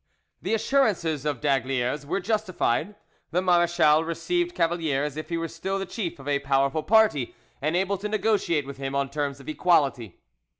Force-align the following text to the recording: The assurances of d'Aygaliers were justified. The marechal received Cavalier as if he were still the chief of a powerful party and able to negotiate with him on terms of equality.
The 0.41 0.55
assurances 0.55 1.27
of 1.27 1.41
d'Aygaliers 1.41 2.07
were 2.07 2.19
justified. 2.19 2.95
The 3.29 3.39
marechal 3.39 4.03
received 4.03 4.55
Cavalier 4.55 5.03
as 5.03 5.15
if 5.15 5.29
he 5.29 5.37
were 5.37 5.47
still 5.47 5.77
the 5.77 5.85
chief 5.85 6.17
of 6.17 6.27
a 6.27 6.39
powerful 6.39 6.81
party 6.81 7.35
and 7.61 7.75
able 7.75 7.99
to 7.99 8.09
negotiate 8.09 8.65
with 8.65 8.77
him 8.77 8.95
on 8.95 9.11
terms 9.11 9.39
of 9.39 9.47
equality. 9.47 10.17